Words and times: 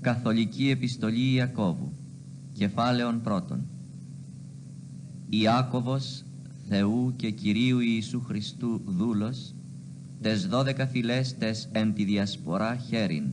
Καθολική 0.00 0.70
Επιστολή 0.70 1.32
Ιακώβου 1.32 1.92
Κεφάλαιον 2.52 3.20
πρώτον. 3.20 3.66
Ιάκωβος 5.28 6.24
Θεού 6.68 7.12
και 7.16 7.30
Κυρίου 7.30 7.78
Ιησού 7.78 8.20
Χριστού 8.20 8.82
δούλος 8.86 9.54
τες 10.20 10.46
δώδεκα 10.46 10.86
φυλές 10.86 11.38
τες 11.38 11.68
εν 11.72 11.94
τη 11.94 12.04
διασπορά 12.04 12.76
χέριν. 12.76 13.24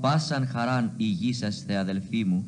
Πάσαν 0.00 0.46
χαράν 0.46 0.92
υγιή 0.96 1.32
σας 1.32 1.64
θεαδελφοί 1.66 2.24
μου 2.24 2.44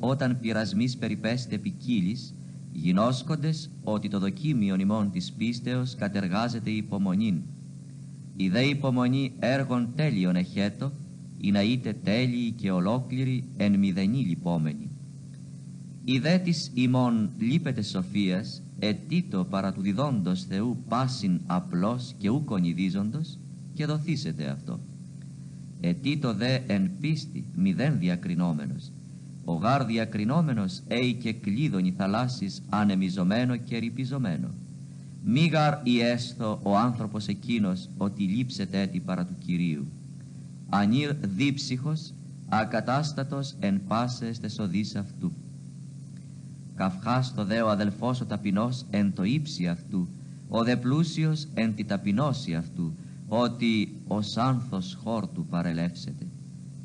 όταν 0.00 0.38
πειρασμής 0.40 0.96
περιπέστε 0.96 1.58
ποικίλης 1.58 2.34
γινώσκοντες 2.72 3.70
ότι 3.82 4.08
το 4.08 4.18
δοκίμιο 4.18 4.76
ημών 4.78 5.10
της 5.10 5.32
πίστεως 5.32 5.94
κατεργάζεται 5.94 6.70
υπομονήν. 6.70 7.42
Η 8.36 8.48
δε 8.48 8.62
υπομονή 8.62 9.32
έργων 9.38 9.92
τέλειων 9.94 10.36
εχέτο 10.36 10.92
ή 11.44 11.50
να 11.50 11.62
είτε 11.62 11.92
τέλειοι 11.92 12.50
και 12.50 12.70
ολόκληροι 12.70 13.44
εν 13.56 13.78
μηδενή 13.78 14.18
λυπόμενοι. 14.18 14.90
Η 16.04 16.18
δε 16.18 16.38
της 16.38 16.70
ημών 16.74 17.30
λείπεται 17.38 17.82
σοφίας, 17.82 18.62
ετήτο 18.78 19.46
παρά 19.50 19.72
του 19.72 19.80
διδόντος 19.80 20.44
Θεού 20.44 20.84
πάσιν 20.88 21.40
απλός 21.46 22.14
και 22.18 22.28
ου 22.28 22.44
κονιδίζοντος 22.44 23.38
και 23.74 23.86
δοθήσετε 23.86 24.48
αυτό. 24.48 24.80
Ετήτο 25.80 26.34
δε 26.34 26.58
εν 26.66 26.90
πίστη 27.00 27.44
μηδέν 27.56 27.98
διακρινόμενος, 27.98 28.92
ο 29.44 29.52
γάρ 29.54 29.84
διακρινόμενος 29.84 30.82
ει 31.02 31.12
και 31.12 31.32
κλείδωνη 31.32 31.94
θαλάσσης 31.96 32.62
ανεμιζωμένο 32.68 33.56
και 33.56 33.78
ρηπιζωμένο. 33.78 34.48
Μη 35.24 35.46
γαρ 35.46 35.74
η 35.82 36.00
έστω 36.00 36.60
ο 36.62 36.76
άνθρωπος 36.76 37.28
εκείνος 37.28 37.88
ότι 37.96 38.22
λείψετε 38.22 38.80
έτη 38.80 39.00
παρά 39.00 39.24
του 39.24 39.34
Κυρίου 39.46 39.86
ανήρ 40.68 41.14
δίψυχος, 41.14 42.14
ακατάστατος 42.48 43.54
εν 43.60 43.80
πάσες 43.86 44.38
τες 44.38 44.58
οδείς 44.58 44.96
αυτού. 44.96 45.32
Καυχάς 46.74 47.34
το 47.34 47.44
δε 47.44 47.60
ο 47.60 47.68
αδελφός 47.68 48.20
ο 48.20 48.24
ταπεινός 48.24 48.86
εν 48.90 49.12
το 49.12 49.22
ύψι 49.22 49.68
αυτού, 49.68 50.08
ο 50.48 50.64
δε 50.64 50.76
πλούσιος 50.76 51.48
εν 51.54 51.74
τη 51.74 51.84
ταπεινώση 51.84 52.54
αυτού, 52.54 52.92
ότι 53.28 54.02
ως 54.06 54.36
άνθος 54.36 54.98
χόρτου 55.02 55.46
παρελεύσεται. 55.46 56.26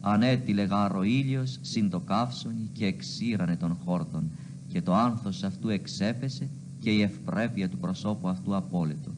Ανέτειλε 0.01 0.63
γάρο 0.63 1.03
ήλιος 1.03 1.57
συν 1.61 1.89
το 1.89 1.99
καύσονι 1.99 2.69
και 2.73 2.85
εξήρανε 2.85 3.55
τον 3.55 3.77
χόρτον 3.85 4.31
και 4.67 4.81
το 4.81 4.93
άνθος 4.93 5.43
αυτού 5.43 5.69
εξέπεσε 5.69 6.49
και 6.79 6.89
η 6.89 7.01
ευπρέπεια 7.01 7.69
του 7.69 7.77
προσώπου 7.77 8.29
αυτού 8.29 8.55
απόλυτο. 8.55 9.11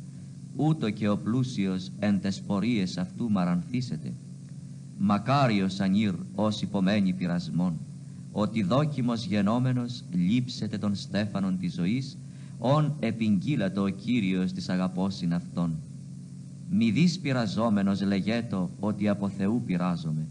Ούτω 0.55 0.89
και 0.89 1.09
ο 1.09 1.17
πλούσιος 1.17 1.91
εν 1.99 2.21
τες 2.21 2.41
πορείες 2.41 2.97
αυτού 2.97 3.31
μαρανθήσεται 3.31 4.13
Μακάριος 5.03 5.79
ανήρ 5.79 6.13
ως 6.35 6.61
υπομένει 6.61 7.13
πειρασμών, 7.13 7.79
ότι 8.31 8.63
δόκιμος 8.63 9.25
γενόμενος 9.25 10.03
λείψετε 10.11 10.77
των 10.77 10.95
στέφανων 10.95 11.57
της 11.57 11.73
ζωής, 11.73 12.17
ον 12.59 12.95
επιγγείλατο 12.99 13.81
ο 13.81 13.87
Κύριος 13.87 14.51
της 14.51 14.69
αγαπώσιν 14.69 15.33
αυτών. 15.33 15.77
Μη 16.69 16.91
δεις 16.91 17.19
πειραζόμενος 17.19 18.01
λεγέτο 18.01 18.69
ότι 18.79 19.07
από 19.07 19.29
Θεού 19.29 19.63
πειράζομαι. 19.65 20.27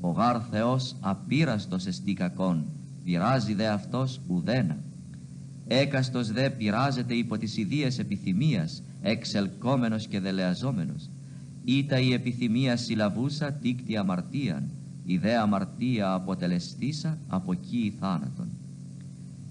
Ο 0.00 0.10
γάρ 0.10 0.36
Θεός 0.50 0.96
απείραστος 1.00 1.86
εστί 1.86 2.12
κακόν, 2.12 2.64
πειράζει 3.04 3.54
δε 3.54 3.68
αυτός 3.68 4.20
ουδένα. 4.28 4.76
Έκαστος 5.66 6.32
δε 6.32 6.50
πειράζεται 6.50 7.14
υπό 7.14 7.38
τις 7.38 7.56
ιδίες 7.56 7.98
επιθυμίας, 7.98 8.82
εξελκόμενος 9.02 10.06
και 10.06 10.20
δελεαζόμενος 10.20 11.10
Ήτα 11.64 11.98
η 11.98 12.12
επιθυμία 12.12 12.76
συλλαβούσα 12.76 13.52
τίκτη 13.52 13.96
αμαρτίαν, 13.96 14.70
η 15.04 15.16
δε 15.16 15.36
αμαρτία 15.36 16.12
αποτελεστήσα 16.12 17.18
από 17.28 17.52
εκεί 17.52 17.94
θάνατον. 18.00 18.48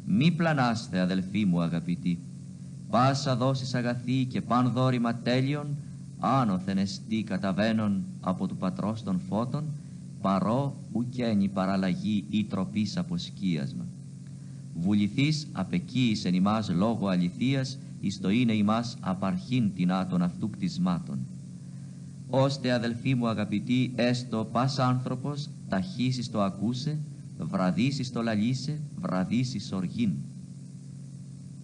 Μη 0.06 0.32
πλανάστε 0.32 1.00
αδελφοί 1.00 1.46
μου 1.46 1.62
αγαπητοί, 1.62 2.20
πάσα 2.90 3.36
δόσεις 3.36 3.74
αγαθή 3.74 4.26
και 4.26 4.42
παν 4.42 4.72
δόρημα 4.72 5.16
τέλειων, 5.16 5.68
άνωθεν 6.20 6.78
εστί 6.78 7.24
καταβαίνον 7.24 8.04
από 8.22 8.48
του 8.48 8.58
πατρός 8.58 9.04
των 9.04 9.20
φώτων, 9.20 9.64
παρό 10.22 10.76
ουκένει 10.92 11.48
παραλλαγή 11.48 12.26
ή 12.30 12.44
τροπής 12.44 12.98
από 12.98 13.18
σκίασμα. 13.18 13.86
Βουληθείς 14.76 15.48
απεκείης 15.52 16.26
εν 16.26 16.34
ημάς 16.34 16.70
λόγω 16.70 17.08
αληθείας, 17.08 17.78
εις 18.00 18.20
το 18.20 18.30
είναι 18.30 18.54
ημάς 18.54 18.98
απαρχήν 19.00 19.74
τεινά 19.76 20.08
αυτού 20.22 20.50
κτισμάτων 20.50 21.20
ώστε 22.34 22.72
αδελφοί 22.72 23.16
μου 23.16 23.28
αγαπητοί 23.28 23.92
έστω 23.96 24.50
πας 24.52 24.80
άνθρωπος 24.80 25.50
ταχύσεις 25.70 26.32
το 26.32 26.42
ακούσε 26.42 27.00
βραδύσεις 27.38 28.12
το 28.12 28.22
λαλίσε 28.22 28.82
βραδύσεις 28.96 29.72
οργήν. 29.72 30.12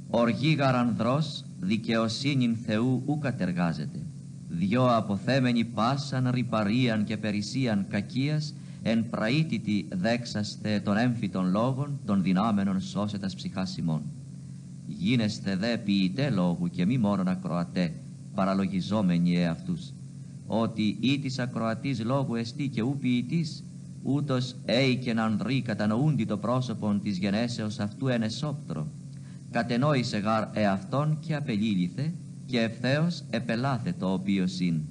Οργή 0.09 0.53
γαρανδρός 0.53 1.45
δικαιοσύνην 1.59 2.55
Θεού 2.55 3.03
ου 3.05 3.17
κατεργάζεται. 3.17 3.99
Δυο 4.49 4.95
αποθέμενοι 4.95 5.65
πάσαν 5.65 6.29
ρυπαρίαν 6.33 7.03
και 7.03 7.17
περισσίαν 7.17 7.85
κακίας 7.89 8.53
εν 8.83 9.09
πραήτητη 9.09 9.87
δέξαστε 9.91 10.79
των 10.79 10.97
έμφυτων 10.97 11.49
λόγων 11.49 11.99
των 12.05 12.23
δυνάμενων 12.23 12.81
σώσετας 12.81 13.35
ψυχάς 13.35 13.77
ημών. 13.77 14.01
Γίνεστε 14.87 15.55
δε 15.55 15.77
ποιητέ 15.77 16.29
λόγου 16.29 16.67
και 16.67 16.85
μη 16.85 16.97
μόνον 16.97 17.27
ακροατέ, 17.27 17.93
παραλογιζόμενοι 18.35 19.37
εαυτούς 19.37 19.91
ότι 20.47 20.97
ή 20.99 21.19
της 21.19 21.39
ακροατής 21.39 22.03
λόγου 22.03 22.35
εστί 22.35 22.67
και 22.67 22.81
ου 22.81 22.97
ποιητής, 22.99 23.63
ούτως 24.03 24.55
έικεν 24.65 25.19
ανδρή 25.19 25.61
κατανοούντι 25.61 26.25
το 26.25 26.37
πρόσωπον 26.37 27.01
της 27.01 27.17
γενέσεως 27.17 27.79
αυτού 27.79 28.07
εν 28.07 28.21
εσόπτρο. 28.21 28.87
Κατενόησε 29.51 30.17
γάρ 30.17 30.47
εαυτόν 30.53 31.17
και 31.19 31.35
απελήλυθε 31.35 32.13
και 32.45 32.59
ευθέως 32.59 33.23
επελάθε 33.29 33.93
το 33.99 34.13
οποίο 34.13 34.47
συν. 34.47 34.81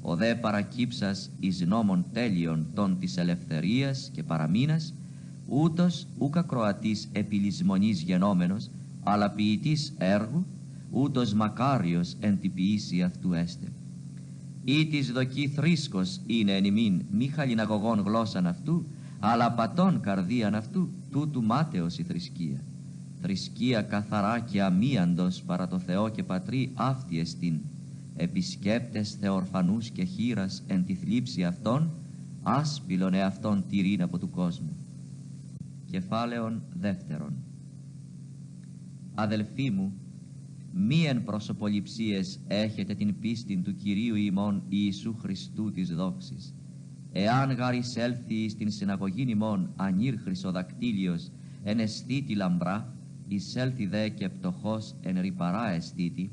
Ο 0.00 0.16
δε 0.16 0.34
παρακύψας 0.34 1.30
εις 1.40 1.60
νόμων 1.60 2.06
τέλειων 2.12 2.66
των 2.74 2.98
της 2.98 3.16
ελευθερίας 3.16 4.10
και 4.12 4.22
παραμήνας, 4.22 4.94
ούτως 5.46 6.06
ούκ 6.18 6.36
ακροατής 6.36 7.08
επιλυσμονής 7.12 8.02
γενόμενος, 8.02 8.70
αλλά 9.02 9.30
ποιητής 9.30 9.94
έργου, 9.98 10.46
ούτως 10.90 11.34
μακάριος 11.34 12.16
εν 12.20 12.38
τη 12.38 12.48
ποιήση 12.48 13.02
αυτού 13.02 13.32
έστε 13.32 13.72
ή 14.64 14.86
της 14.86 15.12
δοκή 15.12 15.48
θρίσκος 15.48 16.20
είναι 16.26 16.56
εν 16.56 16.64
ημίν 16.64 17.02
μη 17.10 17.26
χαλιναγωγών 17.26 18.00
γλώσσαν 18.00 18.46
αυτού, 18.46 18.86
αλλά 19.20 19.52
πατών 19.52 20.00
καρδίαν 20.00 20.54
αυτού, 20.54 20.88
τούτου 21.10 21.42
μάταιος 21.42 21.98
η 21.98 22.02
θρησκεία. 22.02 22.64
Θρησκεία 23.20 23.82
καθαρά 23.82 24.40
και 24.40 24.62
αμίαντος 24.62 25.42
παρά 25.42 25.68
το 25.68 25.78
Θεό 25.78 26.08
και 26.08 26.22
Πατρί 26.22 26.70
αυτή 26.74 27.18
εστίν. 27.18 27.60
Επισκέπτες 28.16 29.16
θεορφανούς 29.20 29.90
και 29.90 30.04
χείρας 30.04 30.62
εν 30.66 30.84
τη 30.84 30.94
θλίψη 30.94 31.44
αυτών, 31.44 31.90
άσπηλον 32.42 33.14
εαυτόν 33.14 33.64
τυρήν 33.68 34.02
από 34.02 34.18
του 34.18 34.30
κόσμου. 34.30 34.76
Κεφάλαιον 35.90 36.62
δεύτερον. 36.80 37.32
Αδελφοί 39.14 39.70
μου, 39.70 39.92
μη 40.72 41.04
εν 41.04 41.24
προσωποληψίες 41.24 42.40
έχετε 42.46 42.94
την 42.94 43.18
πίστη 43.18 43.56
του 43.56 43.74
Κυρίου 43.74 44.14
ημών 44.14 44.62
Ιησού 44.68 45.16
Χριστού 45.16 45.70
της 45.70 45.94
δόξης. 45.94 46.54
Εάν 47.12 47.52
γάρ 47.52 47.74
εισέλθει 47.74 48.48
στην 48.48 48.70
συναγωγή 48.70 49.24
ημών 49.28 49.72
ανήρ 49.76 50.18
χρυσοδακτήλιος 50.18 51.30
εν 51.62 51.78
αισθήτη 51.78 52.34
λαμπρά, 52.34 52.96
εισέλθει 53.28 53.86
δε 53.86 54.08
και 54.08 54.28
πτωχός 54.28 54.94
εν 55.00 55.20
ρηπαρά 55.20 55.70
αισθήτη, 55.70 56.30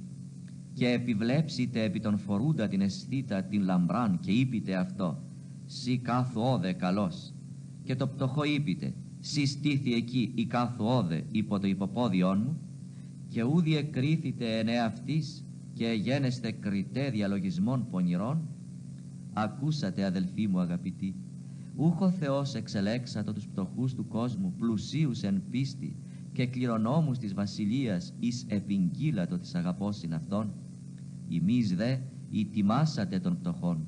και 0.74 0.90
επιβλέψετε 0.90 1.84
επί 1.84 2.00
τον 2.00 2.18
φορούντα 2.18 2.68
την 2.68 2.82
αισθήτα 2.82 3.44
την 3.44 3.62
λαμπράν 3.62 4.20
και 4.20 4.32
είπετε 4.32 4.76
αυτό, 4.76 5.24
«Σι 5.66 5.98
κάθου 5.98 6.42
όδε 6.42 6.74
καλός», 6.74 7.34
και 7.84 7.96
το 7.96 8.08
πτωχό 8.08 8.44
είπετε, 8.44 8.94
«Σι 9.20 9.46
στήθη 9.46 9.94
εκεί 9.94 10.32
η 10.36 10.46
κάθου 10.46 10.86
όδε 10.86 11.26
υπό 11.32 11.60
το 11.60 11.68
υποπόδιόν 11.68 12.42
μου», 12.46 12.67
και 13.28 13.44
ούδι 13.44 13.78
εκρίθητε 13.78 14.58
εν 14.58 14.68
εαυτής 14.68 15.46
και 15.74 15.88
γένεστε 15.88 16.52
κριτέ 16.52 17.10
διαλογισμών 17.10 17.88
πονηρών 17.90 18.48
ακούσατε 19.34 20.04
αδελφοί 20.04 20.48
μου 20.48 20.60
αγαπητοί 20.60 21.16
ούχο 21.76 22.12
Θεός 22.12 22.56
εξελέξατο 22.56 23.34
τους 23.34 23.48
πτωχούς 23.48 23.94
του 23.94 24.08
κόσμου 24.08 24.54
πλουσίους 24.58 25.24
εν 25.24 25.44
πίστη 25.50 25.96
και 26.32 26.46
κληρονόμους 26.46 27.18
της 27.18 27.34
βασιλείας 27.34 28.14
εις 28.20 28.46
επιγγύλατο 28.48 29.38
της 29.38 29.56
αγαπώσιν 29.56 30.14
αυτών 30.14 30.54
ημείς 31.28 31.76
δε 31.76 31.98
η 32.30 32.46
τιμάσατε 32.46 33.20
των 33.20 33.38
πτωχών. 33.40 33.88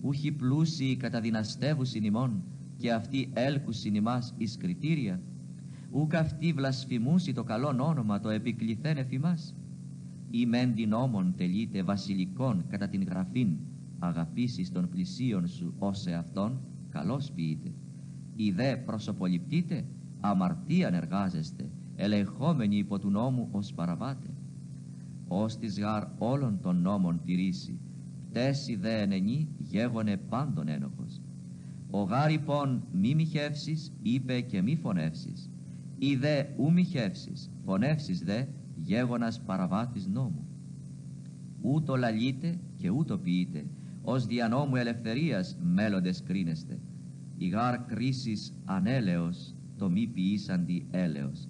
Ούχοι 0.00 0.32
πλούσιοι 0.32 0.96
καταδυναστεύουσιν 0.96 2.04
ημών 2.04 2.42
και 2.76 2.92
αυτοί 2.92 3.30
έλκουσιν 3.32 3.94
ημάς 3.94 4.34
εις 4.36 4.56
κριτήρια 4.56 5.20
ούκ 5.90 6.14
αυτή 6.14 6.52
βλασφημούσι 6.52 7.32
το 7.32 7.44
καλόν 7.44 7.80
όνομα 7.80 8.20
το 8.20 8.28
επικληθέν 8.28 8.96
εφημάς. 8.96 9.54
Ή 10.30 10.46
μεν 10.46 10.74
την 10.74 10.88
νόμον 10.88 11.34
τελείται 11.36 11.82
βασιλικών 11.82 12.64
κατά 12.68 12.88
την 12.88 13.02
γραφήν 13.02 13.56
αγαπήσεις 13.98 14.70
των 14.72 14.88
πλησίων 14.88 15.46
σου 15.46 15.74
ως 15.78 16.06
εαυτόν, 16.06 16.60
καλώς 16.88 17.32
ποιείτε. 17.32 17.72
Οι 18.36 18.50
δε 18.50 18.76
προσωποληπτείτε, 18.76 19.84
αμαρτίαν 20.20 20.94
εργάζεστε, 20.94 21.70
ελεγχόμενοι 21.96 22.76
υπό 22.76 22.98
του 22.98 23.10
νόμου 23.10 23.48
ως 23.50 23.72
παραβάτε. 23.72 24.30
Ως 25.28 25.56
της 25.56 25.80
γάρ 25.80 26.04
όλων 26.18 26.60
των 26.60 26.80
νόμων 26.80 27.20
τηρήσει, 27.24 27.78
πτέσει 28.30 28.76
δε 28.76 29.00
ενενή 29.00 29.48
γέγονε 29.58 30.16
πάντων 30.16 30.68
ένοχος. 30.68 31.20
Ο 31.90 32.02
γάρ 32.02 32.30
λοιπόν 32.30 32.82
μη 32.92 33.14
μοιχεύσεις, 33.14 33.92
είπε 34.02 34.40
και 34.40 34.62
μη 34.62 34.76
φωνεύσεις. 34.76 35.50
Ή 35.98 36.16
δε 36.16 36.44
ου 36.56 36.72
μοιχεύσεις, 36.72 37.50
φωνεύσεις 37.64 38.18
δε, 38.18 38.44
γέγονας 38.76 39.40
παραβάτης 39.40 40.06
νόμου. 40.06 40.46
Ούτω 41.60 41.96
λαλείτε 41.96 42.58
και 42.76 42.90
ούτω 42.90 43.18
ποιείτε, 43.18 43.66
ως 44.02 44.26
δια 44.26 44.48
νόμου 44.48 44.76
ελευθερίας 44.76 45.56
μέλλοντες 45.62 46.22
κρίνεστε. 46.22 46.78
Η 47.36 47.48
γάρ 47.48 47.84
κρίσης 47.84 48.54
ανέλεος, 48.64 49.54
το 49.76 49.90
μη 49.90 50.06
ποιήσαντι 50.06 50.86
έλεος. 50.90 51.48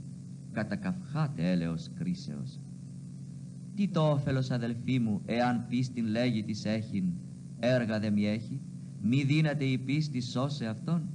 Κατακαυχάτε 0.53 1.51
έλεος 1.51 1.91
κρίσεως. 1.95 2.61
Τι 3.75 3.89
το 3.89 4.11
όφελος 4.11 4.51
αδελφοί 4.51 4.99
μου, 4.99 5.23
εάν 5.27 5.67
πίστην 5.69 6.07
λέγει 6.07 6.43
της 6.43 6.65
έχειν, 6.65 7.05
έργα 7.59 8.01
δε 8.01 8.11
μη 8.11 8.27
έχει, 8.27 8.61
μη 9.03 9.23
δύναται 9.23 9.65
η 9.65 9.79
πίστη 9.79 10.21
σώσε 10.21 10.67
αυτόν. 10.67 11.09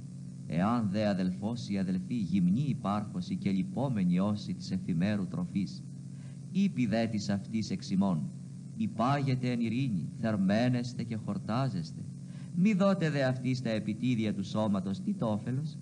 Εάν 0.46 0.88
δε 0.90 1.08
αδελφός 1.08 1.68
ή 1.68 1.78
αδελφή 1.78 2.14
γυμνή 2.14 2.64
υπάρχωση 2.68 3.36
και 3.36 3.50
λυπόμενη 3.50 4.18
όση 4.18 4.54
της 4.54 4.70
εφημέρου 4.70 5.26
τροφής, 5.26 5.84
είπε 6.50 6.86
δε 6.86 7.06
της 7.06 7.28
αυτής 7.28 7.70
εξημών, 7.70 8.30
υπάγεται 8.76 9.50
εν 9.50 9.60
ειρήνη, 9.60 10.08
θερμένεστε 10.20 11.02
και 11.02 11.16
χορτάζεστε. 11.16 12.02
Μη 12.56 12.72
δότε 12.72 13.10
δε 13.10 13.24
αυτής 13.24 13.58
στα 13.58 13.70
επιτίδια 13.70 14.34
του 14.34 14.44
σώματος 14.44 15.00
τι 15.00 15.14
το 15.14 15.26
όφελος; 15.26 15.78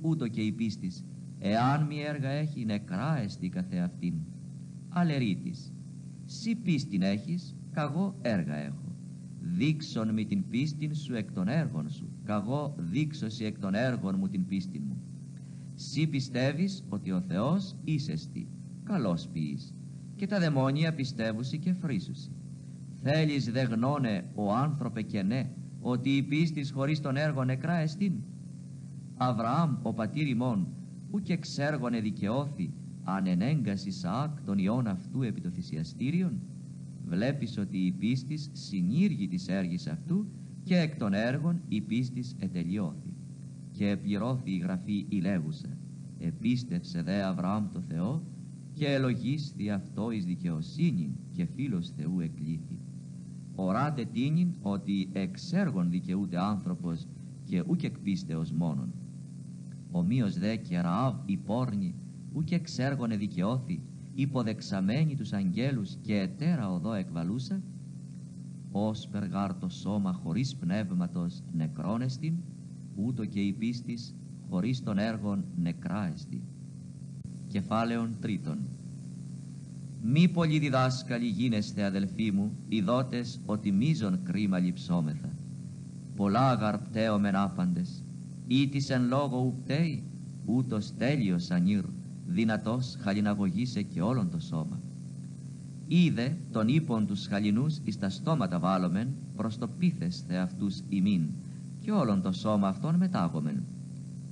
Ούτω 0.00 0.28
και 0.28 0.40
η 0.40 0.52
πίστης, 0.52 1.04
εάν 1.38 1.86
μη 1.86 2.00
έργα 2.00 2.28
έχει, 2.28 2.64
νεκρά 2.64 3.18
εστι 3.18 3.48
καθεαυτήν. 3.48 4.14
Αλερίτης, 4.88 5.72
σύ 6.24 6.54
πίστην 6.54 7.02
έχεις, 7.02 7.56
καγώ 7.70 8.18
έργα 8.22 8.56
έχω. 8.56 8.96
Δείξον 9.40 10.12
μη 10.12 10.26
την 10.26 10.48
πίστην 10.48 10.94
σου 10.94 11.14
εκ 11.14 11.32
των 11.32 11.48
έργων 11.48 11.90
σου, 11.90 12.08
καγώ 12.26 12.74
δείξωσι 12.78 13.44
εκ 13.44 13.58
των 13.58 13.74
έργων 13.74 14.16
μου 14.18 14.28
την 14.28 14.46
πίστην 14.46 14.82
μου. 14.88 15.02
Σύ 15.74 16.06
πιστεύεις 16.06 16.84
ότι 16.88 17.12
ο 17.12 17.20
Θεός 17.20 17.76
είσεστη, 17.84 18.48
καλός 18.84 19.28
ποιείς 19.32 19.74
και 20.16 20.26
τα 20.26 20.38
δαιμόνια 20.38 20.94
πιστεύουσι 20.94 21.58
και 21.58 21.72
φρίσουσι. 21.72 22.30
Θέλεις 23.02 23.50
δε 23.50 23.62
γνώνε 23.62 24.24
ο 24.34 24.52
άνθρωπε 24.52 25.02
και 25.02 25.22
ναι, 25.22 25.50
ότι 25.80 26.10
η 26.10 26.22
πίστης 26.22 26.70
χωρίς 26.70 27.00
τον 27.00 27.16
έργο 27.16 27.44
νεκρά 27.44 27.76
εστίν. 27.76 28.12
Αβραάμ 29.16 29.76
ο 29.82 29.92
πατήρ 29.92 30.26
ημών, 30.26 30.68
ου 31.10 31.22
και 31.22 31.36
ξέργονε 31.36 32.00
δικαιώθη, 32.00 32.72
αν 33.04 33.26
ενέγκας 33.26 33.86
Ισαάκ 33.86 34.40
τον 34.44 34.58
ιόν 34.58 34.86
αυτού 34.86 35.22
επί 35.22 35.40
το 35.40 35.48
θυσιαστήριον, 35.50 36.40
βλέπεις 37.06 37.58
ότι 37.58 37.78
η 37.78 37.92
πίστης 37.92 38.50
συνήργη 38.52 39.28
της 39.28 39.48
έργης 39.48 39.86
αυτού 39.86 40.26
και 40.66 40.78
εκ 40.78 40.96
των 40.96 41.12
έργων 41.12 41.60
η 41.68 41.80
πίστης 41.80 42.34
ετελειώθη. 42.38 43.14
Και 43.72 43.88
επληρώθη 43.88 44.50
η 44.50 44.58
γραφή 44.58 45.06
η 45.08 45.20
λέγουσα, 45.20 45.76
επίστευσε 46.18 47.02
δε 47.02 47.22
Αβραάμ 47.22 47.72
το 47.72 47.80
Θεό 47.80 48.22
και 48.72 48.86
ελογίσθη 48.86 49.70
αυτό 49.70 50.10
εις 50.10 50.24
δικαιοσύνη 50.24 51.16
και 51.32 51.44
φίλος 51.44 51.90
Θεού 51.90 52.20
εκλήθη. 52.20 52.78
Οράτε 53.54 54.04
τίνην 54.04 54.54
ότι 54.60 55.08
εξ 55.12 55.52
έργων 55.52 55.90
δικαιούται 55.90 56.38
άνθρωπος 56.38 57.06
και 57.44 57.62
ούκ 57.66 57.82
εκ 57.82 57.98
πίστεως 57.98 58.52
μόνον. 58.52 58.92
Ομοίως 59.90 60.38
δε 60.38 60.56
και 60.56 60.80
Ραάβ 60.80 61.14
η 61.26 61.36
πόρνη 61.36 61.94
ούκ 62.32 62.50
εξ 62.50 62.78
έργων 62.78 63.10
εδικαιώθη 63.10 63.82
υποδεξαμένη 64.14 65.14
τους 65.16 65.32
αγγέλους 65.32 65.96
και 66.00 66.14
ετέρα 66.18 66.72
οδό 66.72 66.92
εκβαλούσα 66.92 67.62
ως 68.84 69.08
περγάρ 69.08 69.54
το 69.54 69.68
σώμα 69.68 70.12
χωρίς 70.12 70.56
πνεύματος 70.56 71.42
νεκρόνεστην 71.52 72.34
ούτω 72.94 73.24
και 73.24 73.40
η 73.40 73.52
πίστης 73.52 74.14
χωρίς 74.48 74.82
των 74.82 74.98
έργων 74.98 75.44
νεκράεστη 75.56 76.42
κεφάλαιον 77.48 78.16
τρίτον. 78.20 78.58
Μη 80.02 80.28
πολλοί 80.28 80.58
διδάσκαλοι 80.58 81.26
γίνεστε 81.26 81.84
αδελφοί 81.84 82.30
μου, 82.30 82.56
ειδότες 82.68 83.40
ότι 83.46 83.72
μίζον 83.72 84.22
κρίμα 84.22 84.58
λυψόμεθα. 84.58 85.34
Πολλά 86.16 86.50
αγαρπτέωμεν 86.50 87.36
άπαντες, 87.36 88.04
ή 88.46 88.68
της 88.68 88.90
εν 88.90 89.06
λόγω 89.06 89.38
ουπτέει, 89.38 90.04
ούτως 90.44 90.96
τέλειος 90.96 91.50
ανήρ, 91.50 91.84
δυνατός 92.26 92.96
χαλιναγωγήσε 93.00 93.82
και 93.82 94.02
όλον 94.02 94.30
το 94.30 94.38
σώμα. 94.38 94.80
Είδε 95.88 96.36
τον 96.52 96.68
ύπον 96.68 97.06
τους 97.06 97.26
χαλινούς 97.26 97.80
εις 97.84 97.98
τα 97.98 98.08
στόματα 98.08 98.58
βάλομεν, 98.58 99.08
προς 99.36 99.58
το 99.58 99.68
πίθεσθε 99.78 100.34
αυτούς 100.34 100.82
ημίν, 100.88 101.22
και 101.80 101.90
όλον 101.92 102.22
το 102.22 102.32
σώμα 102.32 102.68
αυτόν 102.68 102.94
μετάγομεν. 102.94 103.62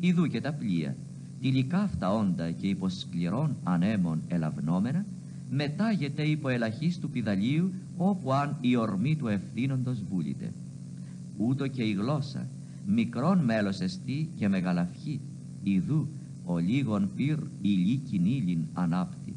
Ιδού 0.01 0.27
και 0.27 0.41
τα 0.41 0.53
πλοία, 0.53 0.97
υλικά 1.41 1.79
αυτά 1.79 2.15
όντα 2.15 2.51
και 2.51 2.67
υπό 2.67 2.89
σκληρών 2.89 3.57
ανέμων 3.63 4.23
ελαβνόμενα, 4.29 5.05
μετάγεται 5.51 6.23
υπό 6.23 6.49
ελαχής 6.49 6.99
του 6.99 7.11
πιδαλίου 7.11 7.73
όπου 7.97 8.33
αν 8.33 8.57
η 8.61 8.77
ορμή 8.77 9.17
του 9.17 9.27
ευθύνοντος 9.27 10.03
βούληται. 10.03 10.53
Ούτω 11.37 11.67
και 11.67 11.83
η 11.83 11.93
γλώσσα, 11.93 12.47
μικρόν 12.87 13.39
μέλος 13.39 13.81
εστί 13.81 14.29
και 14.37 14.49
μεγαλαυχή, 14.49 15.21
ιδού 15.63 16.09
ο 16.45 16.59
λίγον 16.59 17.11
πυρ 17.17 17.39
ηλί 17.63 17.97
κινήλιν 17.97 18.65
ανάπτει. 18.73 19.35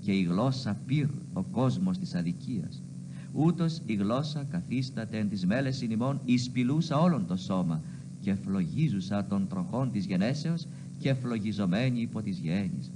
Και 0.00 0.12
η 0.12 0.22
γλώσσα 0.22 0.76
πυρ 0.86 1.08
ο 1.32 1.42
κόσμος 1.42 1.98
της 1.98 2.14
αδικίας. 2.14 2.82
Ούτως 3.32 3.82
η 3.86 3.94
γλώσσα 3.94 4.44
καθίσταται 4.44 5.18
εν 5.18 5.28
τις 5.28 5.46
μέλες 5.46 5.82
ημών 5.82 6.20
εισπηλούσα 6.24 6.98
όλον 6.98 7.26
το 7.26 7.36
σώμα 7.36 7.82
και 8.20 8.34
φλογίζουσα 8.34 9.26
των 9.26 9.48
τροχών 9.48 9.90
της 9.90 10.04
γενέσεως 10.06 10.66
και 10.98 11.14
φλογιζομένη 11.14 12.00
υπό 12.00 12.22
τις 12.22 12.38
γέννης. 12.38 12.92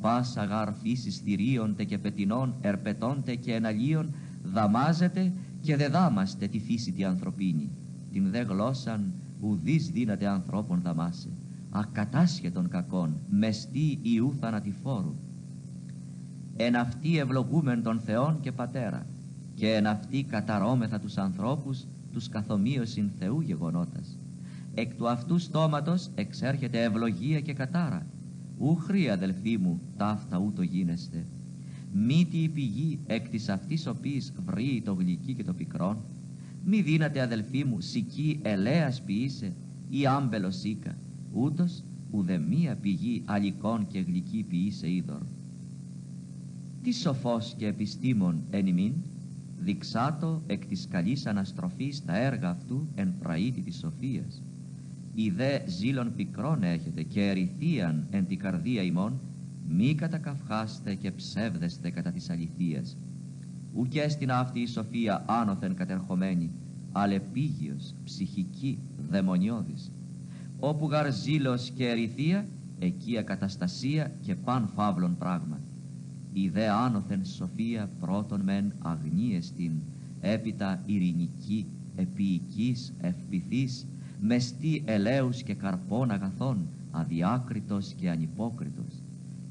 Πάσα 0.00 0.44
γάρ 0.44 0.72
φύσης 0.72 1.16
θηρίωνται 1.16 1.84
και 1.84 1.98
πετινών, 1.98 2.54
ερπετώνται 2.60 3.34
και 3.34 3.54
εναλίων, 3.54 4.14
δαμάζεται 4.42 5.32
και 5.60 5.76
δε 5.76 5.88
δάμαστε 5.88 6.46
τη 6.46 6.58
φύση 6.58 6.92
τη 6.92 7.04
ανθρωπίνη. 7.04 7.70
Την 8.12 8.30
δε 8.30 8.42
γλώσσαν 8.42 9.12
ουδείς 9.40 9.86
δύναται 9.86 10.26
ανθρώπων 10.26 10.80
δαμάσε, 10.80 11.28
ακατάσχετον 11.70 12.68
κακών, 12.68 13.20
μεστή 13.30 13.98
ιού 14.02 14.34
θανατηφόρου. 14.40 15.14
Εν 16.60 16.76
αυτή 16.76 17.18
ευλογούμεν 17.18 17.82
των 17.82 18.00
Θεών 18.00 18.40
και 18.40 18.52
Πατέρα, 18.52 19.06
και 19.54 19.74
εν 19.74 19.86
αυτή 19.86 20.22
καταρώμεθα 20.22 20.98
τους 20.98 21.16
ανθρώπους, 21.16 21.86
τους 22.12 22.28
καθομοίωσιν 22.28 23.10
Θεού 23.18 23.40
γεγονότας 23.40 24.18
εκ 24.80 24.94
του 24.94 25.08
αυτού 25.08 25.38
στόματος 25.38 26.10
εξέρχεται 26.14 26.82
ευλογία 26.82 27.40
και 27.40 27.52
κατάρα. 27.52 28.06
Ούχρη 28.58 29.10
αδελφοί 29.10 29.58
μου, 29.58 29.80
ταύτα 29.96 30.38
ούτω 30.38 30.62
γίνεστε. 30.62 31.26
Μήτι 31.92 32.36
η 32.36 32.48
πηγή 32.48 33.00
εκ 33.06 33.28
της 33.28 33.48
αυτής 33.48 33.86
οποής 33.86 34.32
βρει 34.46 34.82
το 34.84 34.92
γλυκί 34.92 35.34
και 35.34 35.44
το 35.44 35.54
πικρόν. 35.54 36.04
Μη 36.64 36.80
δύνατε 36.80 37.20
αδελφοί 37.20 37.64
μου 37.64 37.80
σική 37.80 38.40
ελέας 38.42 39.02
ποιήσε 39.02 39.56
ή 39.88 40.06
άμπελος 40.06 40.56
σίκα. 40.56 40.98
Ούτως 41.32 41.84
ουδεμία 42.10 42.76
πηγή 42.76 43.22
αλικών 43.26 43.86
και 43.86 44.00
γλυκή 44.00 44.44
ποιήσε 44.48 44.90
είδωρ. 44.90 45.22
Τι 46.82 46.92
σοφός 46.92 47.54
και 47.56 47.66
επιστήμον 47.66 48.44
εν 48.50 48.66
ημίν, 48.66 48.92
δειξάτο 49.58 50.42
εκ 50.46 50.66
της 50.66 50.88
καλής 50.90 51.26
αναστροφής 51.26 52.04
τα 52.04 52.16
έργα 52.16 52.50
αυτού 52.50 52.88
εν 52.94 53.14
πραήτη 53.18 53.60
της 53.60 53.78
σοφίας 53.78 54.42
η 55.20 55.30
δε 55.30 55.58
ζήλων 55.66 56.14
πικρών 56.14 56.62
έχετε 56.62 57.02
και 57.02 57.28
ερηθίαν 57.28 58.06
εν 58.10 58.26
τη 58.26 58.36
καρδία 58.36 58.82
ημών, 58.82 59.20
μη 59.68 59.94
κατακαυχάστε 59.94 60.94
και 60.94 61.10
ψεύδεστε 61.10 61.90
κατά 61.90 62.10
της 62.10 62.30
αληθείας. 62.30 62.96
Ουκ 63.74 63.92
στην 64.08 64.30
αυτή 64.30 64.60
η 64.60 64.66
σοφία 64.66 65.24
άνωθεν 65.28 65.74
κατερχομένη, 65.74 66.50
αλεπίγιος, 66.92 67.94
ψυχική, 68.04 68.78
δαιμονιώδης. 69.08 69.92
Όπου 70.58 70.86
γαρ 70.86 71.12
ζήλος 71.12 71.70
και 71.70 71.88
ερηθία, 71.88 72.46
εκεί 72.78 73.18
ακαταστασία 73.18 74.12
και 74.20 74.34
παν 74.34 74.68
φαύλων 74.74 75.16
πράγμα. 75.18 75.60
Η 76.32 76.48
δε 76.48 76.68
άνωθεν 76.68 77.24
σοφία 77.24 77.90
πρώτον 78.00 78.40
μεν 78.40 78.72
αγνίεστην, 78.78 79.72
έπειτα 80.20 80.82
ειρηνική, 80.86 81.66
επίοικης, 81.96 82.94
ευπηθής, 83.00 83.86
μεστή 84.20 84.82
ελέους 84.86 85.42
και 85.42 85.54
καρπών 85.54 86.10
αγαθών, 86.10 86.68
αδιάκριτος 86.90 87.92
και 87.92 88.10
ανυπόκριτος. 88.10 89.02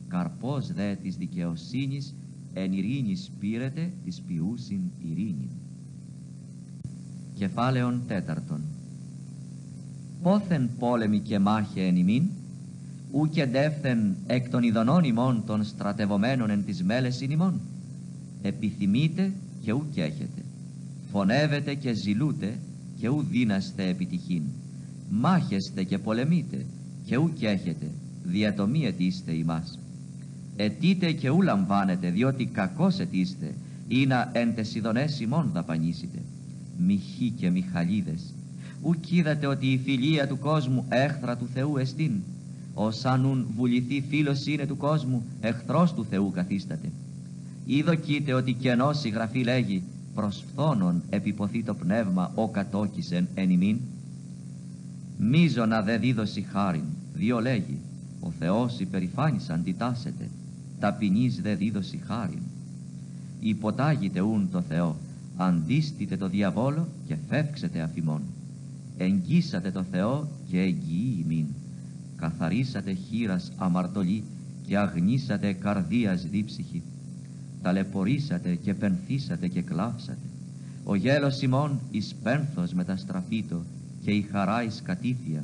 Καρπός 0.07 0.73
δε 0.73 0.95
της 0.95 1.17
δικαιοσύνης 1.17 2.15
εν 2.53 2.73
ειρήνης 2.73 3.31
πήρεται 3.39 3.93
της 4.03 4.21
ποιούσιν 4.21 4.81
ειρήνη. 4.97 5.49
Κεφάλαιον 7.33 8.01
τέταρτον 8.07 8.61
πόθεν 10.21 10.69
πόλεμη 10.79 11.19
και 11.19 11.39
μάχε 11.39 11.81
εν 11.81 11.95
ημίν, 11.95 12.29
ου 13.11 13.29
και 13.29 13.45
ντεύθεν 13.45 14.15
εκ 14.27 14.49
των 14.49 14.63
ειδονών 14.63 15.03
ημών 15.03 15.43
των 15.45 15.63
στρατευομένων 15.63 16.49
εν 16.49 16.65
τις 16.65 16.83
μέλες 16.83 17.21
ημών. 17.21 17.59
Επιθυμείτε 18.41 19.31
και 19.61 19.71
ου 19.71 19.85
και 19.93 20.01
έχετε. 20.01 20.41
Φωνεύετε 21.11 21.73
και 21.73 21.93
ζηλούτε 21.93 22.57
και 22.99 23.07
ου 23.07 23.25
δίναστε 23.29 23.87
επιτυχήν. 23.87 24.41
Μάχεστε 25.09 25.83
και 25.83 25.97
πολεμείτε 25.97 26.65
και 27.05 27.17
ου 27.17 27.33
και 27.33 27.47
έχετε. 27.47 27.91
Διατομή 28.23 28.85
ετήστε 28.85 29.31
ημάς. 29.31 29.79
Ετείτε 30.55 31.11
και 31.11 31.29
ου 31.29 31.41
λαμβάνετε 31.41 32.09
διότι 32.09 32.45
κακός 32.45 32.99
ετήστε 32.99 33.53
ή 33.87 34.05
να 34.05 34.29
εν 34.33 34.55
τες 34.55 34.75
ειδονές 34.75 35.19
ημών 35.19 35.49
δαπανίσετε. 35.53 36.19
Μιχοί 36.77 37.33
και 37.37 37.49
μιχαλίδες. 37.49 38.33
Ουκ 38.81 39.11
είδατε 39.11 39.47
ότι 39.47 39.67
η 39.67 39.77
φιλία 39.77 40.27
του 40.27 40.39
κόσμου 40.39 40.85
έχθρα 40.89 41.37
του 41.37 41.47
Θεού 41.53 41.77
εστίν 41.77 42.11
ως 42.79 43.05
αν 43.05 43.47
βουληθεί 43.55 44.03
φίλος 44.09 44.45
είναι 44.45 44.65
του 44.65 44.77
κόσμου, 44.77 45.23
εχθρός 45.41 45.93
του 45.93 46.05
Θεού 46.09 46.31
καθίσταται. 46.31 46.89
Είδοκείτε 47.65 48.33
ότι 48.33 48.53
κενός 48.53 49.03
η 49.03 49.09
Γραφή 49.09 49.43
λέγει, 49.43 49.83
προς 50.15 50.43
φθόνον 50.47 51.01
επιποθεί 51.09 51.63
το 51.63 51.73
πνεύμα 51.73 52.31
ο 52.35 52.49
κατόκισεν 52.49 53.27
εν 53.33 53.49
ημίν. 53.49 53.77
Μίζωνα 55.17 55.81
δε 55.81 55.97
δίδωση 55.97 56.41
χάριν, 56.41 56.83
δύο 57.13 57.41
λέγει, 57.41 57.79
ο 58.19 58.31
Θεός 58.39 58.79
υπερηφάνης 58.79 59.49
αντιτάσσεται, 59.49 60.29
ταπεινής 60.79 61.41
δε 61.41 61.55
δίδωση 61.55 62.01
χάριν. 62.07 62.41
Υποτάγετε 63.39 64.21
ούν 64.21 64.49
το 64.51 64.61
Θεό, 64.61 64.95
αντίστητε 65.37 66.17
το 66.17 66.27
διαβόλο 66.27 66.87
και 67.07 67.15
φεύξετε 67.29 67.81
αφημών. 67.81 68.21
Εγγύσατε 68.97 69.71
το 69.71 69.83
Θεό 69.91 70.27
και 70.49 70.59
εγγυεί 70.59 71.23
ημίν 71.25 71.45
καθαρίσατε 72.17 72.93
χείρας 72.93 73.51
αμαρτωλή 73.57 74.23
και 74.67 74.77
αγνίσατε 74.77 75.53
καρδίας 75.53 76.27
δίψυχη. 76.29 76.83
Ταλαιπωρήσατε 77.61 78.55
και 78.55 78.73
πενθήσατε 78.73 79.47
και 79.47 79.61
κλάψατε. 79.61 80.17
Ο 80.83 80.95
γέλος 80.95 81.41
ημών 81.41 81.79
εις 81.91 82.15
πένθος 82.23 82.73
μεταστραφείτο 82.73 83.63
και 84.01 84.11
η 84.11 84.21
χαρά 84.21 84.63
εις 84.63 84.81
κατήφια 84.81 85.43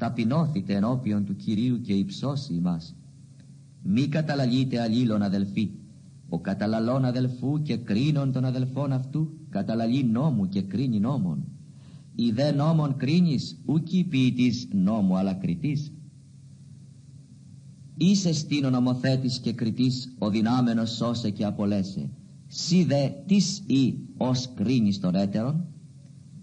ταπεινώθητε 0.00 0.74
ενώπιον 0.74 1.24
του 1.24 1.36
Κυρίου 1.36 1.80
και 1.80 1.92
υψώσει 1.92 2.54
ημάς. 2.54 2.94
Μη 3.82 4.08
καταλαλείτε 4.08 4.80
αλλήλων 4.80 5.22
αδελφοί. 5.22 5.70
Ο 6.28 6.38
καταλαλών 6.38 7.04
αδελφού 7.04 7.62
και 7.62 7.76
κρίνων 7.76 8.32
των 8.32 8.44
αδελφών 8.44 8.92
αυτού 8.92 9.30
καταλαλεί 9.50 10.04
νόμου 10.04 10.48
και 10.48 10.62
κρίνει 10.62 11.00
νόμων 11.00 11.44
η 12.22 12.30
δε 12.30 12.52
νόμον 12.52 12.96
κρίνεις 12.96 13.60
ούκη 13.64 14.04
ποιητής 14.04 14.68
νόμου 14.72 15.16
αλλά 15.16 15.34
κριτής 15.34 15.92
είσαι 17.96 18.32
στην 18.32 18.64
ο 18.64 18.70
νομοθέτης 18.70 19.38
και 19.38 19.52
κριτής 19.52 20.14
ο 20.18 20.30
δυνάμενος 20.30 20.90
σώσε 20.90 21.30
και 21.30 21.44
απολέσε. 21.44 22.10
Σι 22.46 22.84
δε 22.84 23.08
τις 23.26 23.62
ή 23.66 23.98
ως 24.16 24.48
κρίνεις 24.54 25.00
τον 25.00 25.14
έτερον. 25.14 25.64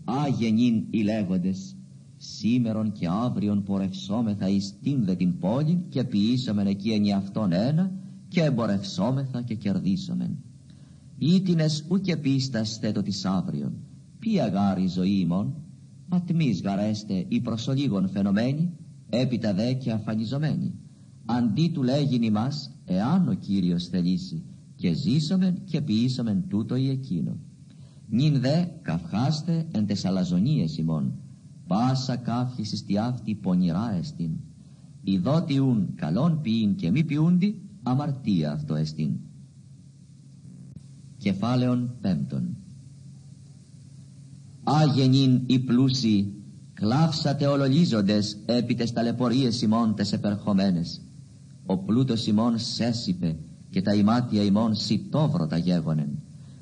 Άγενην 0.04 0.86
οι 0.90 1.02
λέγοντες 1.02 1.76
σήμερον 2.18 2.92
και 2.92 3.08
αύριον 3.08 3.64
πορευσόμεθα 3.64 4.50
εις 4.50 4.80
την 4.82 5.06
δε 5.06 5.16
την 5.16 5.40
πόλη 5.40 5.86
και 5.90 6.04
ποιήσομεν 6.04 6.68
εκεί 6.68 6.92
εν 6.92 7.16
αυτόν 7.16 7.52
ένα 7.52 7.92
και 8.28 8.44
εμπορευσόμεθα 8.44 9.42
και 9.42 9.56
κερδίσομεν. 9.56 10.38
Ήτινες 11.18 11.86
ούκε 11.90 12.18
πίστας 12.18 12.78
θέτω 12.78 13.02
της 13.02 13.26
αύριον 13.26 13.74
ποια 14.20 14.48
γάρη 14.48 14.88
ζωή 14.88 15.20
ημών 15.20 15.56
ατμής 16.10 16.62
γαρέστε 16.62 17.26
η 17.28 17.42
προσολίγων 17.42 18.10
φαινομένη 18.10 18.72
έπειτα 19.10 19.54
δε 19.54 19.74
και 19.74 19.92
αφανιζομένη 19.92 20.74
αντί 21.26 21.70
του 21.70 21.84
λέγειν 21.84 22.32
μας 22.32 22.72
εάν 22.86 23.28
ο 23.28 23.34
Κύριος 23.34 23.88
θελήσει 23.88 24.44
και 24.76 24.94
ζήσομεν 24.94 25.62
και 25.66 25.82
ποιήσομεν 25.82 26.48
τούτο 26.48 26.76
ή 26.76 26.90
εκείνο. 26.90 27.38
Νυν 28.10 28.40
δε 28.40 28.66
καυχάστε 28.82 29.68
εν 29.72 29.86
τες 29.86 30.06
αλαζονίες 30.06 30.78
ημών 30.78 31.14
πάσα 31.68 32.16
κάφηση 32.16 32.78
στη 32.78 32.98
αυτή 32.98 33.36
πονηρά 33.36 33.94
εστίν. 33.98 34.32
Ουν 35.62 35.94
καλόν 35.96 36.42
ποιήν 36.42 36.76
και 36.76 36.92
μη 36.92 37.04
ποιούντι 37.04 37.62
αμαρτία 37.84 38.52
αυτό 38.52 38.76
εστίν. 38.76 39.12
Κεφάλαιον 41.18 41.96
πέμπτον 42.02 42.57
Άγενην 44.70 45.42
οι 45.46 45.60
πλούσιοι, 45.60 46.34
κλάψατε 46.74 47.48
ολολίζοντες 47.48 48.38
επί 48.46 48.76
τες 48.76 48.92
ταλαιπωρίες 48.92 49.62
ημών 49.62 49.96
τες 49.96 50.14
επερχομένες. 50.14 51.02
Ο 51.66 51.78
πλούτος 51.78 52.28
ημών 52.28 52.60
σέσιπε 52.60 53.36
και 53.70 53.82
τα 53.82 53.94
ημάτια 53.94 54.44
ημών 54.44 54.76
σιτόβρωτα 54.76 55.58
γέγονεν. 55.58 56.10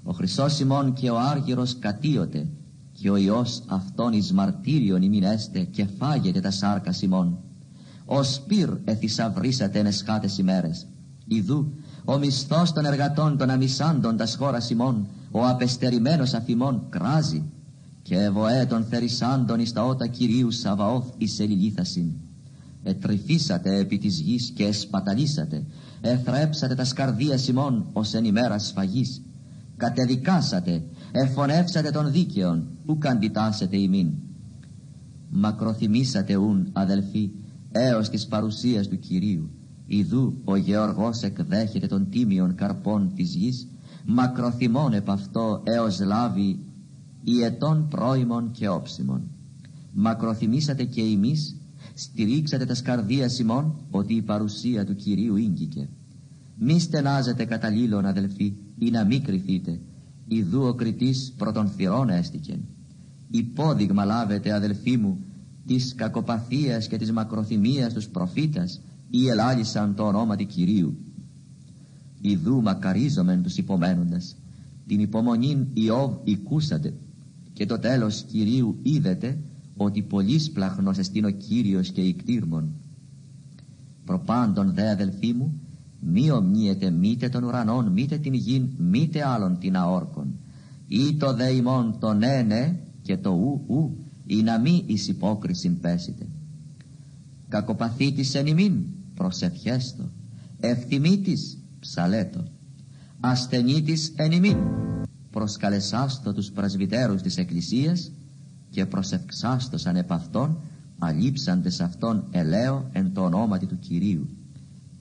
Ο 0.03 0.11
χρυσός 0.11 0.59
ημών 0.59 0.93
και 0.93 1.09
ο 1.09 1.19
άργυρος 1.19 1.79
κατίωτε 1.79 2.47
και 2.91 3.09
ο 3.09 3.15
Υιός 3.15 3.63
αυτόν 3.67 4.13
εις 4.13 4.33
μαρτύριον 4.33 5.01
ημινέστε 5.01 5.59
και 5.59 5.85
φάγετε 5.97 6.39
τα 6.39 6.51
σάρκα 6.51 6.93
ημών. 7.01 7.37
Ο 8.05 8.23
σπύρ 8.23 8.69
εθισαυρίσατε 8.83 9.79
εν 9.79 9.85
εσχάτες 9.85 10.37
ημέρες. 10.37 10.87
Ιδού 11.27 11.73
ο 12.05 12.17
μισθός 12.17 12.71
των 12.71 12.85
εργατών 12.85 13.37
των 13.37 13.49
αμισάντων 13.49 14.17
τας 14.17 14.35
χώρας 14.35 14.69
ημών, 14.69 15.07
ο 15.31 15.45
απεστερημένος 15.45 16.33
αφημών 16.33 16.85
κράζει 16.89 17.49
και 18.07 18.15
ευωέ 18.15 18.65
των 18.65 18.83
θερησάντων 18.83 19.59
εις 19.59 19.73
τα 19.73 19.85
ότα 19.85 20.07
Κυρίου 20.07 20.51
Σαβαώθ 20.51 21.07
εις 21.17 21.39
ελιλήθασιν. 21.39 22.11
Ετρυφήσατε 22.83 23.77
επί 23.77 23.97
της 23.97 24.19
γης 24.19 24.51
και 24.55 24.63
εσπαταλήσατε, 24.65 25.65
εθρέψατε 26.01 26.75
τα 26.75 26.83
σκαρδία 26.83 27.39
ημών 27.49 27.89
ως 27.93 28.13
εν 28.13 28.25
ημέρα 28.25 28.59
σφαγής. 28.59 29.21
Κατεδικάσατε, 29.77 30.83
εφωνεύσατε 31.11 31.91
των 31.91 32.11
δίκαιων, 32.11 32.67
που 32.85 32.97
καντιτάσετε 32.97 33.77
ημίν. 33.77 34.11
Μακροθυμήσατε 35.29 36.35
ούν, 36.35 36.69
αδελφοί, 36.73 37.31
έως 37.71 38.09
της 38.09 38.27
παρουσίας 38.27 38.87
του 38.87 38.99
Κυρίου. 38.99 39.49
Ιδού 39.85 40.41
ο 40.43 40.55
Γεωργός 40.55 41.21
εκδέχεται 41.21 41.87
των 41.87 42.09
τίμιων 42.09 42.55
καρπών 42.55 43.11
της 43.15 43.35
γης, 43.35 43.67
μακροθυμών 44.05 44.93
επ' 44.93 45.09
αυτό 45.09 45.61
έως 45.63 45.99
λάβει 45.99 46.59
ετών 47.31 47.87
πρώιμων 47.87 48.51
και 48.51 48.69
όψιμων. 48.69 49.21
Μακροθυμήσατε 49.93 50.83
και 50.83 51.01
εμείς, 51.01 51.55
στηρίξατε 51.93 52.65
τας 52.65 52.77
σκαρδία 52.77 53.29
ημών, 53.39 53.75
ότι 53.89 54.13
η 54.13 54.21
παρουσία 54.21 54.85
του 54.85 54.95
Κυρίου 54.95 55.35
ήγγικε. 55.35 55.89
Μη 56.57 56.79
στενάζετε 56.79 57.45
καταλήλων 57.45 58.05
αδελφοί, 58.05 58.53
ή 58.77 58.89
να 58.89 59.03
μη 59.03 59.19
κρυθείτε. 59.19 59.79
Ιδού 60.27 60.61
ο 60.61 60.73
κριτής 60.73 61.33
πρωτον 61.37 61.67
θυρών 61.67 62.09
έστηκε. 62.09 62.59
Υπόδειγμα 63.29 64.05
λάβετε 64.05 64.53
αδελφοί 64.53 64.97
μου, 64.97 65.17
της 65.65 65.95
κακοπαθίας 65.95 66.87
και 66.87 66.97
της 66.97 67.11
μακροθυμίας 67.11 67.93
τους 67.93 68.07
προφήτας, 68.07 68.81
ή 69.09 69.27
ελάλησαν 69.27 69.95
το 69.95 70.03
ονόμα 70.03 70.35
του 70.35 70.45
Κυρίου. 70.45 70.97
Ιδού 72.21 72.61
μακαρίζομεν 72.61 73.43
τους 73.43 73.57
υπομένοντας, 73.57 74.35
την 74.87 74.99
υπομονήν 74.99 75.67
Ιώβ 75.73 76.11
οικούσατε, 76.23 76.93
και 77.55 77.65
το 77.65 77.79
τέλος 77.79 78.21
Κυρίου 78.21 78.79
είδετε 78.81 79.37
ότι 79.77 80.01
πολλής 80.01 80.51
πλαχνός 80.51 80.97
εστίν 80.97 81.25
ο 81.25 81.29
Κύριος 81.29 81.89
και 81.89 82.13
κτήρμων. 82.13 82.69
Προπάντων 84.05 84.73
δε 84.73 84.89
αδελφοί 84.89 85.33
μου, 85.33 85.61
μη 85.99 86.31
ομνίετε 86.31 86.89
μήτε 86.89 87.29
των 87.29 87.43
ουρανών, 87.43 87.91
μήτε 87.91 88.17
την 88.17 88.33
γην, 88.33 88.69
μήτε 88.77 89.27
άλλων 89.27 89.57
την 89.59 89.75
αόρκων. 89.75 90.27
Ή 90.87 91.13
το 91.13 91.33
δε 91.33 91.49
ημών 91.49 91.95
το 91.99 92.13
ναι 92.13 92.41
ναι 92.47 92.79
και 93.01 93.17
το 93.17 93.29
ου 93.29 93.63
ου, 93.67 93.97
ή 94.25 94.41
να 94.43 94.59
μη 94.59 94.83
εις 94.87 95.07
υπόκρισιν 95.07 95.79
πέσετε. 95.79 96.27
Κακοπαθήτης 97.47 98.35
εν 98.35 98.47
ημίν, 98.47 98.73
προσευχέστο. 99.15 100.09
Ευθυμίτης, 100.59 101.57
ψαλέτο. 101.79 102.43
Ασθενήτης 103.19 104.13
εν 104.15 104.31
ημίν, 104.31 104.57
προσκαλεσάστο 105.35 106.33
τους 106.33 106.51
πρασβυτέρους 106.51 107.21
της 107.21 107.37
Εκκλησίας 107.37 108.11
και 108.69 108.85
προσευξάστοσαν 108.85 109.95
επ' 109.95 110.11
αυτόν 110.11 110.57
αλείψαντες 110.99 111.81
αυτόν 111.81 112.27
ελαίο 112.31 112.89
εν 112.91 113.13
το 113.13 113.21
ονόματι 113.21 113.65
του 113.65 113.79
Κυρίου. 113.79 114.29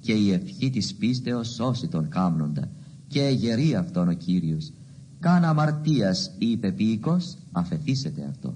Και 0.00 0.12
η 0.12 0.32
ευχή 0.32 0.70
της 0.70 0.94
πίστεως 0.94 1.48
σώσει 1.48 1.88
τον 1.88 2.08
κάμνοντα 2.08 2.68
και 3.08 3.20
εγερεί 3.20 3.74
αυτόν 3.74 4.08
ο 4.08 4.12
Κύριος. 4.12 4.72
Καν 5.20 5.44
αμαρτίας 5.44 6.30
είπε 6.38 6.72
ποίκος 6.72 7.36
αφεθήσετε 7.52 8.26
αυτό. 8.30 8.54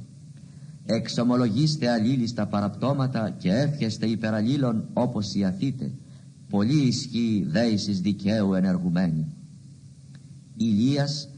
Εξομολογήστε 0.86 1.90
αλλήλιστα 1.90 2.46
παραπτώματα 2.46 3.30
και 3.30 3.50
εύχεστε 3.52 4.06
υπεραλλήλων 4.06 4.84
όπως 4.92 5.34
ιαθείτε 5.34 5.90
πολύ 6.50 6.86
ισχύει 6.86 7.46
δέησης 7.48 8.00
δικαίου 8.00 8.54
ενεργουμένη 8.54 9.26
Ηλίας 10.56 11.28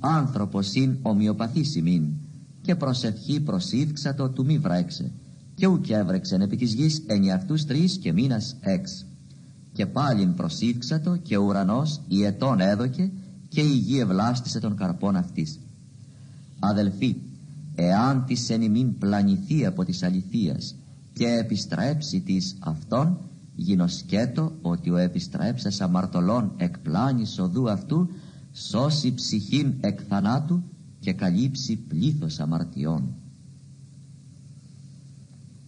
άνθρωπος 0.00 0.74
ειν 0.74 0.96
ομοιοπαθής 1.02 1.74
ημίν, 1.74 2.04
και 2.62 2.74
προσευχή 2.74 3.40
προσήφξατο 3.40 4.28
του 4.28 4.44
μη 4.44 4.58
βρέξε. 4.58 5.10
Και 5.54 5.66
ουκ 5.66 5.88
έβρεξεν 5.88 6.40
επί 6.40 6.56
της 6.56 6.72
γης 6.72 7.02
ενιαυτούς 7.06 7.64
τρεις 7.64 7.96
και 7.96 8.12
μήνας 8.12 8.56
έξ 8.60 9.04
και 9.72 9.86
πάλιν 9.86 10.34
προσήφξατο 10.34 11.16
και 11.16 11.36
ο 11.36 11.44
ουρανός 11.44 12.00
ιετών 12.08 12.60
έδωκε 12.60 13.10
και 13.48 13.60
η 13.60 13.76
γη 13.76 13.98
ευλάστησε 13.98 14.60
των 14.60 14.76
καρπών 14.76 15.16
αυτής. 15.16 15.58
Αδελφοί 16.58 17.16
εάν 17.74 18.24
της 18.26 18.50
εν 18.50 18.62
ημίν 18.62 18.98
πλανηθεί 18.98 19.66
από 19.66 19.84
της 19.84 20.02
αληθείας 20.02 20.74
και 21.12 21.26
επιστρέψει 21.26 22.20
της 22.20 22.56
αυτόν 22.60 23.18
γινωσκέτο 23.54 24.52
ότι 24.62 24.90
ο 24.90 24.96
επιστρέψες 24.96 25.80
αμαρτωλών 25.80 26.52
εκ 26.56 26.78
πλάνης 26.78 27.38
οδού 27.38 27.70
αυτού 27.70 28.08
σώσει 28.52 29.14
ψυχήν 29.14 29.74
εκ 29.80 30.00
θανάτου 30.08 30.62
και 30.98 31.12
καλύψει 31.12 31.76
πλήθος 31.76 32.40
αμαρτιών 32.40 33.14